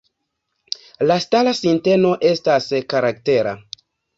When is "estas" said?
2.31-2.69